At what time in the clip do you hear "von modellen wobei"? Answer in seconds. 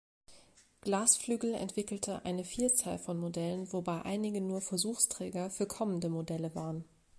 2.97-4.01